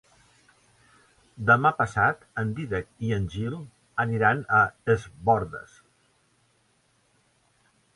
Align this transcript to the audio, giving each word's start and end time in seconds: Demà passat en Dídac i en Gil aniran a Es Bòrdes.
Demà 1.49 1.71
passat 1.81 2.25
en 2.43 2.55
Dídac 2.61 2.89
i 3.09 3.13
en 3.19 3.29
Gil 3.37 3.55
aniran 4.07 4.45
a 4.63 4.67
Es 4.97 5.09
Bòrdes. 5.31 5.81